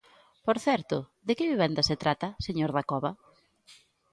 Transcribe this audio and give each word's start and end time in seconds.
Por 0.45 0.57
certo, 0.67 0.97
¿de 1.27 1.33
que 1.37 1.51
vivendas 1.53 1.87
se 1.89 1.99
trata, 2.03 2.27
señor 2.47 2.71
Dacova? 2.73 3.11